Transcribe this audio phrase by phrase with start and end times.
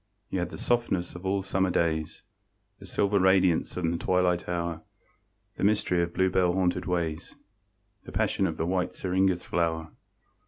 [0.31, 2.23] You had the softness of all Summer days,
[2.79, 4.81] The silver radiance of the twilight hour,
[5.57, 7.35] The mystery of bluebell haunted ways,
[8.05, 9.91] The passion of the white syringa's flower.